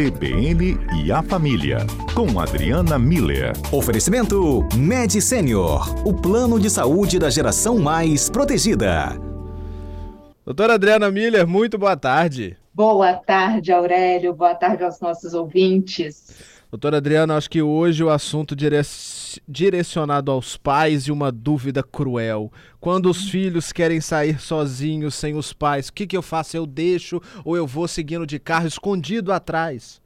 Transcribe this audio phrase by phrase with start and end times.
[0.00, 3.52] CBN e a Família, com Adriana Miller.
[3.70, 9.14] Oferecimento Med Senior, o plano de saúde da geração mais protegida.
[10.42, 12.56] Doutora Adriana Miller, muito boa tarde.
[12.72, 14.32] Boa tarde, Aurélio.
[14.32, 16.30] Boa tarde aos nossos ouvintes.
[16.70, 18.54] Doutora Adriana, acho que hoje o assunto
[19.48, 22.52] direcionado aos pais e uma dúvida cruel.
[22.78, 26.56] Quando os filhos querem sair sozinhos, sem os pais, o que, que eu faço?
[26.56, 30.00] Eu deixo ou eu vou seguindo de carro escondido atrás?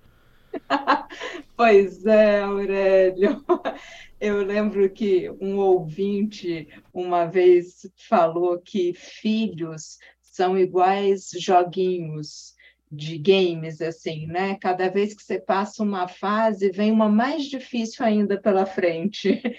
[1.54, 3.44] pois é, Aurélio.
[4.18, 12.53] Eu lembro que um ouvinte uma vez falou que filhos são iguais joguinhos
[12.94, 14.56] de games, assim, né?
[14.56, 19.42] Cada vez que você passa uma fase, vem uma mais difícil ainda pela frente.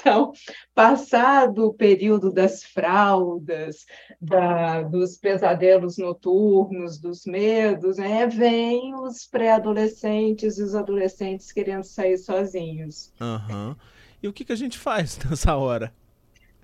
[0.00, 0.32] Então,
[0.74, 3.84] passado o período das fraldas,
[4.20, 8.26] da, dos pesadelos noturnos, dos medos, né?
[8.28, 13.12] Vem os pré-adolescentes e os adolescentes querendo sair sozinhos.
[13.20, 13.74] Uhum.
[14.22, 15.92] E o que, que a gente faz nessa hora?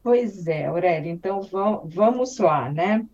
[0.03, 1.41] Pois é, Aurélia, então
[1.87, 3.07] vamos lá, né?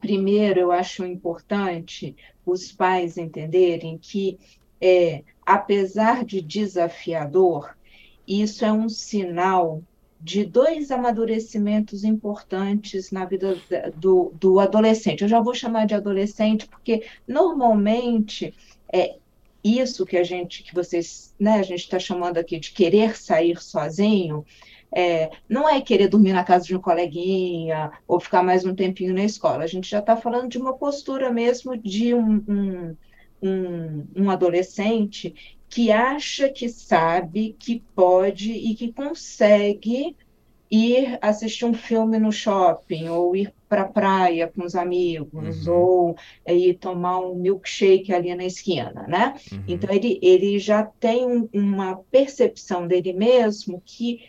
[0.00, 4.38] Primeiro, eu acho importante os pais entenderem que,
[4.80, 7.76] é, apesar de desafiador,
[8.26, 9.82] isso é um sinal
[10.20, 13.56] de dois amadurecimentos importantes na vida
[13.96, 15.22] do, do adolescente.
[15.22, 18.54] Eu já vou chamar de adolescente porque normalmente
[18.92, 19.16] é
[19.64, 23.60] isso que a gente, que vocês, né, a gente está chamando aqui de querer sair
[23.60, 24.44] sozinho,
[24.94, 29.14] é, não é querer dormir na casa de um coleguinha ou ficar mais um tempinho
[29.14, 29.64] na escola.
[29.64, 32.96] A gente já está falando de uma postura mesmo de um, um,
[33.42, 35.34] um, um adolescente
[35.68, 40.14] que acha que sabe, que pode e que consegue
[40.70, 45.74] ir assistir um filme no shopping, ou ir para a praia com os amigos, uhum.
[45.74, 49.34] ou é, ir tomar um milkshake ali na esquina, né?
[49.52, 49.64] Uhum.
[49.68, 54.20] Então, ele, ele já tem uma percepção dele mesmo que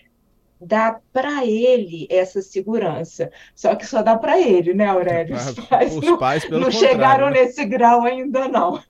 [0.60, 3.32] dá para ele essa segurança.
[3.56, 5.36] Só que só dá para ele, né, Aurélio?
[5.36, 7.42] Os pais, Os pais não, não chegaram né?
[7.42, 8.82] nesse grau ainda não.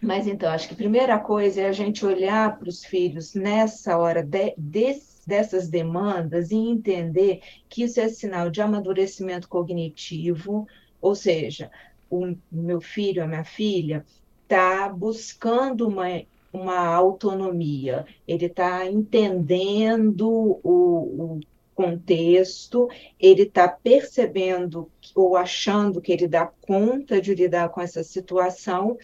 [0.00, 3.96] Mas então, acho que a primeira coisa é a gente olhar para os filhos nessa
[3.96, 4.54] hora de,
[5.26, 10.68] dessas demandas e entender que isso é sinal de amadurecimento cognitivo,
[11.00, 11.70] ou seja,
[12.10, 14.04] o meu filho, a minha filha,
[14.42, 16.06] está buscando uma
[16.56, 20.28] uma autonomia, ele está entendendo
[20.62, 21.40] o, o
[21.74, 22.88] contexto,
[23.20, 28.96] ele está percebendo ou achando que ele dá conta de lidar com essa situação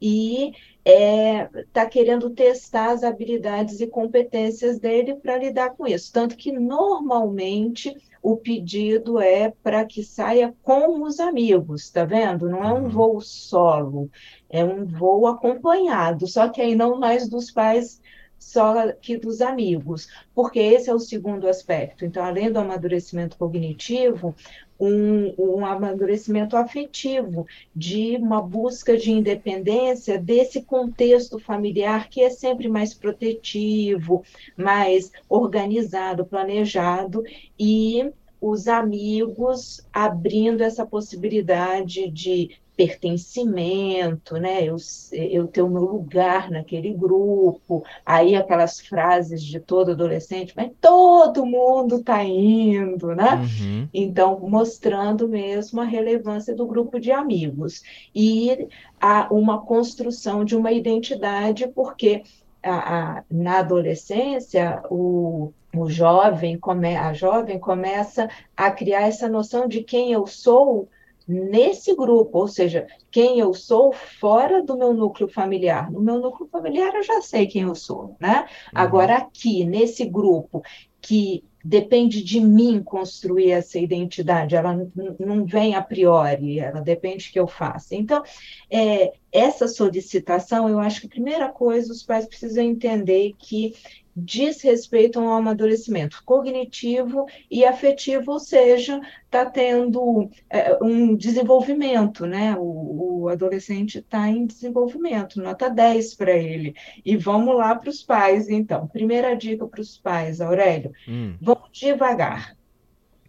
[0.00, 0.52] e
[0.84, 6.12] está é, tá querendo testar as habilidades e competências dele para lidar com isso.
[6.12, 12.48] Tanto que, normalmente, o pedido é para que saia com os amigos, tá vendo?
[12.48, 12.88] Não é um uhum.
[12.88, 14.10] voo solo,
[14.50, 18.00] é um voo acompanhado, só que aí não mais dos pais,
[18.38, 22.04] só que dos amigos, porque esse é o segundo aspecto.
[22.04, 24.34] Então, além do amadurecimento cognitivo,
[24.78, 32.68] um, um, amadurecimento afetivo, de uma busca de independência desse contexto familiar que é sempre
[32.68, 34.22] mais protetivo,
[34.56, 37.24] mais organizado, planejado,
[37.58, 44.62] e os amigos abrindo essa possibilidade de pertencimento, né?
[44.64, 44.76] Eu,
[45.12, 51.46] eu ter o meu lugar naquele grupo, aí aquelas frases de todo adolescente, mas todo
[51.46, 53.34] mundo está indo, né?
[53.34, 53.88] Uhum.
[53.94, 57.82] Então, mostrando mesmo a relevância do grupo de amigos
[58.14, 58.68] e
[59.00, 62.22] a, uma construção de uma identidade, porque
[62.62, 69.68] a, a, na adolescência o o jovem, come, a jovem começa a criar essa noção
[69.68, 70.88] de quem eu sou
[71.26, 75.90] nesse grupo, ou seja, quem eu sou fora do meu núcleo familiar.
[75.90, 78.40] No meu núcleo familiar eu já sei quem eu sou, né?
[78.40, 78.46] Uhum.
[78.74, 80.62] Agora aqui, nesse grupo
[81.00, 84.88] que depende de mim construir essa identidade, ela
[85.18, 87.96] não vem a priori, ela depende que eu faça.
[87.96, 88.22] Então,
[88.70, 93.74] é, essa solicitação, eu acho que a primeira coisa, os pais precisam entender que
[94.16, 102.56] diz respeito ao amadurecimento cognitivo e afetivo, ou seja, está tendo é, um desenvolvimento, né?
[102.58, 106.74] O, o adolescente está em desenvolvimento, nota 10 para ele.
[107.04, 108.86] E vamos lá para os pais, então.
[108.88, 111.34] Primeira dica para os pais, Aurélio: hum.
[111.40, 112.55] vão devagar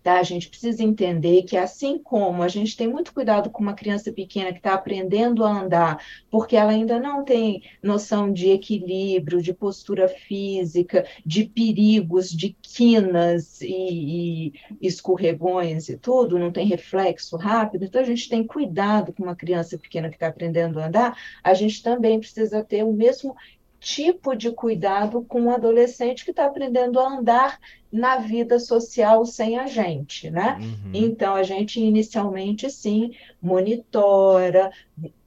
[0.07, 0.21] Tá?
[0.21, 4.09] A gente precisa entender que, assim como a gente tem muito cuidado com uma criança
[4.09, 6.01] pequena que está aprendendo a andar,
[6.31, 13.59] porque ela ainda não tem noção de equilíbrio, de postura física, de perigos, de quinas
[13.59, 19.23] e, e escorregões e tudo, não tem reflexo rápido, então a gente tem cuidado com
[19.23, 23.35] uma criança pequena que está aprendendo a andar, a gente também precisa ter o mesmo
[23.77, 27.59] tipo de cuidado com um adolescente que está aprendendo a andar
[27.91, 30.57] na vida social sem a gente, né?
[30.59, 30.91] Uhum.
[30.93, 33.11] Então, a gente inicialmente, sim,
[33.41, 34.71] monitora,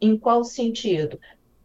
[0.01, 1.19] em qual sentido?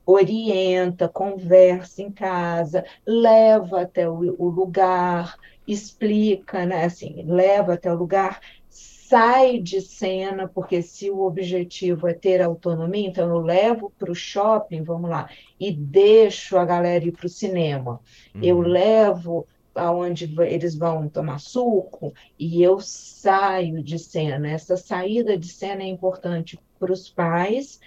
[0.05, 5.37] Orienta, conversa em casa, leva até o, o lugar,
[5.67, 6.85] explica, né?
[6.85, 8.39] Assim, leva até o lugar,
[8.69, 14.15] sai de cena, porque se o objetivo é ter autonomia, então eu levo para o
[14.15, 17.99] shopping, vamos lá, e deixo a galera ir para o cinema.
[18.33, 18.43] Uhum.
[18.43, 24.49] Eu levo aonde eles vão tomar suco e eu saio de cena.
[24.49, 27.79] Essa saída de cena é importante para os pais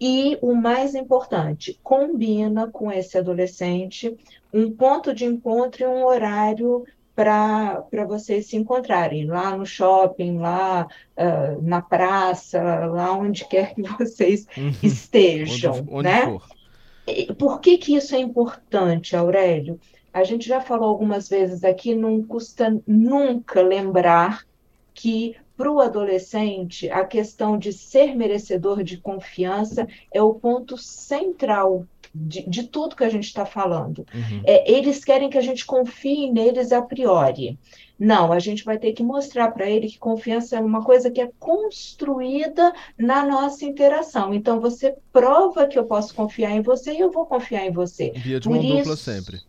[0.00, 4.16] e o mais importante, combina com esse adolescente
[4.52, 6.84] um ponto de encontro e um horário
[7.14, 10.86] para vocês se encontrarem lá no shopping, lá
[11.18, 14.72] uh, na praça, lá onde quer que vocês uhum.
[14.82, 16.22] estejam, onde, onde né?
[16.24, 17.34] For.
[17.36, 19.78] Por que, que isso é importante, Aurélio?
[20.12, 24.44] A gente já falou algumas vezes aqui, não custa nunca lembrar
[24.92, 31.86] que para o adolescente a questão de ser merecedor de confiança é o ponto central
[32.14, 34.06] de, de tudo que a gente está falando.
[34.12, 34.42] Uhum.
[34.44, 37.58] É, eles querem que a gente confie neles a priori.
[37.98, 41.20] Não, a gente vai ter que mostrar para ele que confiança é uma coisa que
[41.20, 44.32] é construída na nossa interação.
[44.32, 48.12] Então, você prova que eu posso confiar em você e eu vou confiar em você.
[48.16, 49.40] Via de Por mão isso, dupla sempre.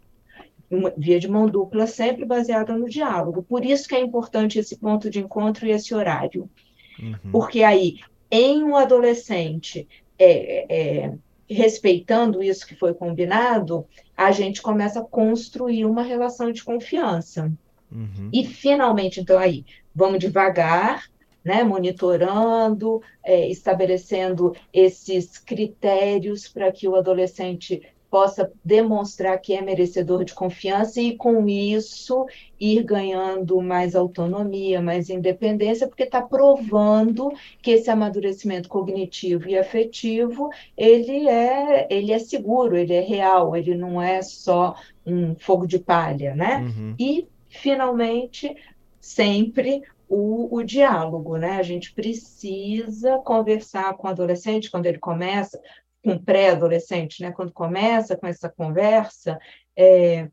[0.96, 3.44] Via de mão dupla sempre baseada no diálogo.
[3.44, 6.50] Por isso que é importante esse ponto de encontro e esse horário.
[6.98, 7.32] Uhum.
[7.32, 9.88] Porque aí, em um adolescente
[10.18, 11.14] é, é,
[11.50, 13.86] respeitando isso que foi combinado,
[14.16, 17.52] a gente começa a construir uma relação de confiança.
[17.92, 18.30] Uhum.
[18.32, 21.10] E finalmente, então, aí, vamos devagar,
[21.44, 30.26] né, monitorando, é, estabelecendo esses critérios para que o adolescente possa demonstrar que é merecedor
[30.26, 32.26] de confiança e, com isso,
[32.60, 37.32] ir ganhando mais autonomia, mais independência, porque está provando
[37.62, 43.74] que esse amadurecimento cognitivo e afetivo ele é, ele é seguro, ele é real, ele
[43.74, 44.76] não é só
[45.06, 46.58] um fogo de palha, né?
[46.58, 46.96] Uhum.
[47.00, 48.54] E, finalmente,
[49.00, 51.52] sempre o, o, diálogo, né?
[51.52, 55.58] A gente precisa conversar com o adolescente quando ele começa,
[56.04, 57.32] com pré-adolescente, né?
[57.32, 59.40] Quando começa com essa conversa,
[59.76, 60.30] é,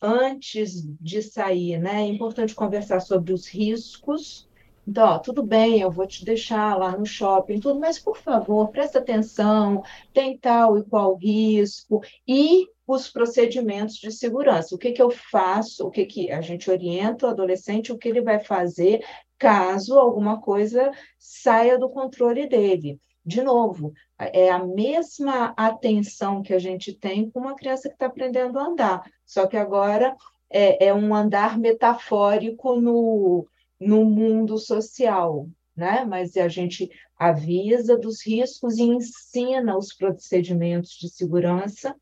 [0.00, 2.02] antes de sair, né?
[2.02, 4.48] É importante conversar sobre os riscos.
[4.86, 8.68] Então, ó, tudo bem, eu vou te deixar lá no shopping, tudo, mas por favor,
[8.70, 9.82] presta atenção,
[10.12, 14.74] tem tal e qual risco e os procedimentos de segurança.
[14.74, 15.86] O que, que eu faço?
[15.86, 19.04] O que, que a gente orienta o adolescente, o que ele vai fazer
[19.38, 26.60] caso alguma coisa saia do controle dele de novo, é a mesma atenção que a
[26.60, 30.16] gente tem com uma criança que está aprendendo a andar, só que agora
[30.48, 33.44] é, é, um andar metafórico no,
[33.80, 36.04] no mundo social, né?
[36.04, 36.88] Mas a gente
[37.18, 41.96] avisa dos riscos e ensina os procedimentos de segurança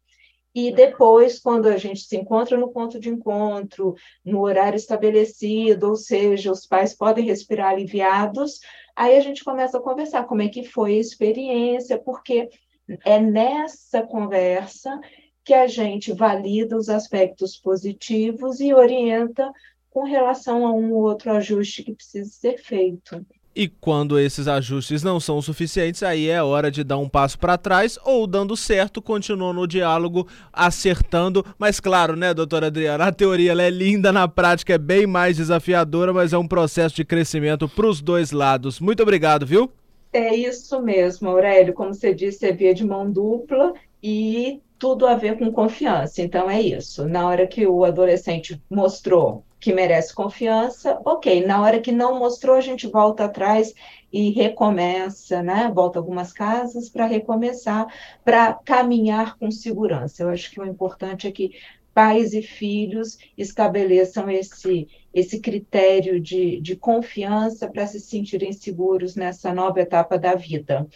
[0.55, 5.97] e depois, quando a gente se encontra no ponto de encontro, no horário estabelecido, ou
[5.97, 8.61] seja, os pais podem respirar aliviados,
[8.97, 12.49] aí a gente começa a conversar como é que foi a experiência, porque
[13.05, 15.01] é nessa conversa
[15.45, 19.51] que a gente valida os aspectos positivos e orienta
[19.91, 23.25] com relação a um ou outro ajuste que precisa ser feito.
[23.57, 27.57] E quando esses ajustes não são suficientes, aí é hora de dar um passo para
[27.57, 31.47] trás ou, dando certo, continua no diálogo, acertando.
[31.57, 33.05] Mas, claro, né, doutora Adriana?
[33.07, 37.05] A teoria é linda, na prática é bem mais desafiadora, mas é um processo de
[37.05, 38.81] crescimento para os dois lados.
[38.81, 39.71] Muito obrigado, viu?
[40.13, 41.75] É isso mesmo, Aurélio.
[41.75, 46.21] Como você disse, é via de mão dupla e tudo a ver com confiança.
[46.21, 47.07] Então, é isso.
[47.07, 51.43] Na hora que o adolescente mostrou que merece confiança, ok.
[51.47, 53.73] Na hora que não mostrou, a gente volta atrás
[54.13, 55.73] e recomeça, né?
[55.75, 57.87] Volta algumas casas para recomeçar,
[58.23, 60.23] para caminhar com segurança.
[60.23, 61.53] Eu acho que o importante é que
[61.95, 69.55] pais e filhos estabeleçam esse, esse critério de, de confiança para se sentirem seguros nessa
[69.55, 70.87] nova etapa da vida.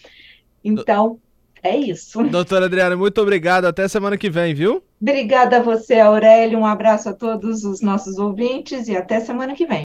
[0.63, 1.19] Então,
[1.63, 2.23] é isso.
[2.25, 3.67] Doutora Adriana, muito obrigado.
[3.67, 4.83] Até semana que vem, viu?
[5.01, 6.59] Obrigada a você, Aurélio.
[6.59, 9.77] Um abraço a todos os nossos ouvintes e até semana que vem.